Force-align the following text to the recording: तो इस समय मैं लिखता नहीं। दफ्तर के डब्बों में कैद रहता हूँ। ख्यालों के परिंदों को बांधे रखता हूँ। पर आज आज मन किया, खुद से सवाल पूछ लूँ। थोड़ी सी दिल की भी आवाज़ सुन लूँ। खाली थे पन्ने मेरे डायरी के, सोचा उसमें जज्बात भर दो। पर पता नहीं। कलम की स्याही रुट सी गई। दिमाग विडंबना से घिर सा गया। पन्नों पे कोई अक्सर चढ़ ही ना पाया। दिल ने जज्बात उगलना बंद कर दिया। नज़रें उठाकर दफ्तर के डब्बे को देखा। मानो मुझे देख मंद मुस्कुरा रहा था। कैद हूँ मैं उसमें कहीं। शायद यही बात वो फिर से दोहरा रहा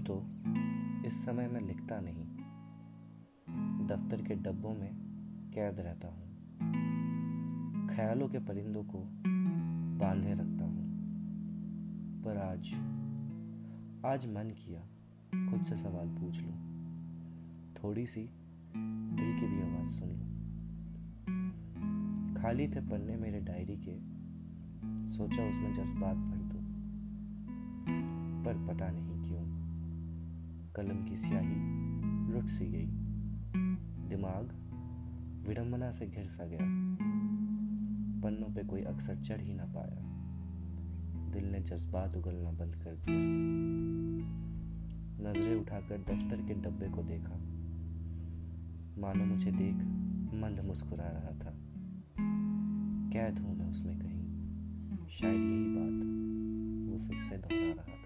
तो 0.00 0.22
इस 1.06 1.24
समय 1.24 1.48
मैं 1.48 1.60
लिखता 1.60 2.00
नहीं। 2.00 2.24
दफ्तर 3.86 4.22
के 4.22 4.34
डब्बों 4.34 4.74
में 4.74 4.96
कैद 5.54 5.80
रहता 5.80 6.08
हूँ। 6.08 6.28
ख्यालों 7.96 8.28
के 8.28 8.38
परिंदों 8.38 8.84
को 8.84 8.98
बांधे 9.98 10.32
रखता 10.32 10.64
हूँ। 10.64 10.78
पर 12.24 12.36
आज 12.36 12.74
आज 14.06 14.26
मन 14.26 14.50
किया, 14.50 14.80
खुद 15.50 15.62
से 15.62 15.76
सवाल 15.76 16.08
पूछ 16.08 16.40
लूँ। 16.40 16.68
थोड़ी 17.74 18.06
सी 18.06 18.30
दिल 19.16 19.40
की 19.40 19.46
भी 19.46 19.62
आवाज़ 19.62 19.90
सुन 19.90 20.08
लूँ। 20.08 20.28
खाली 22.34 22.68
थे 22.68 22.80
पन्ने 22.80 23.16
मेरे 23.16 23.40
डायरी 23.40 23.76
के, 23.76 23.98
सोचा 25.10 25.50
उसमें 25.50 25.74
जज्बात 25.74 26.16
भर 26.16 26.36
दो। 26.36 26.58
पर 28.44 28.74
पता 28.74 28.90
नहीं। 28.90 29.17
कलम 30.78 31.04
की 31.04 31.16
स्याही 31.16 31.56
रुट 32.32 32.46
सी 32.46 32.66
गई। 32.66 32.86
दिमाग 34.08 34.44
विडंबना 35.48 35.90
से 35.90 36.06
घिर 36.06 36.26
सा 36.26 36.44
गया। 36.44 36.58
पन्नों 38.20 38.54
पे 38.54 38.64
कोई 38.64 38.82
अक्सर 38.82 39.16
चढ़ 39.16 39.40
ही 39.40 39.54
ना 39.54 39.64
पाया। 39.64 40.02
दिल 41.30 41.44
ने 41.44 41.60
जज्बात 41.60 42.16
उगलना 42.16 42.50
बंद 42.50 42.74
कर 42.76 42.94
दिया। 42.94 43.16
नज़रें 45.30 45.60
उठाकर 45.60 45.98
दफ्तर 45.98 46.42
के 46.42 46.54
डब्बे 46.54 46.88
को 46.88 47.02
देखा। 47.02 47.34
मानो 49.00 49.24
मुझे 49.24 49.52
देख 49.52 49.74
मंद 50.34 50.60
मुस्कुरा 50.60 51.04
रहा 51.04 51.38
था। 51.38 51.56
कैद 53.12 53.38
हूँ 53.38 53.58
मैं 53.58 53.70
उसमें 53.70 53.98
कहीं। 53.98 54.18
शायद 55.08 55.40
यही 55.40 55.66
बात 55.68 56.08
वो 56.92 57.08
फिर 57.08 57.22
से 57.22 57.36
दोहरा 57.36 57.82
रहा 57.82 57.97